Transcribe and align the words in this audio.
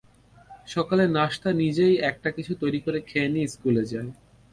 সকালে 0.67 1.03
নাশতা 1.07 1.49
নিজেই 1.61 1.95
একটা 2.01 2.29
কিছু 2.31 2.53
তৈরি 2.61 2.79
করে 2.85 2.99
খেয়ে 3.01 3.29
নিয়ে 3.33 3.47
স্কুলে 3.47 3.83
যায়। 3.91 4.09